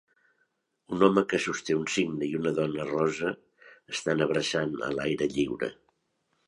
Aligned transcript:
Un 0.95 1.03
home 1.07 1.23
que 1.33 1.39
sosté 1.43 1.75
un 1.81 1.85
signe 1.97 2.29
i 2.31 2.39
una 2.41 2.55
dona 2.61 2.89
rossa 2.91 3.35
estan 3.95 4.27
abraçant 4.29 4.77
a 4.89 4.93
l'aire 4.99 5.31
lliure 5.37 5.73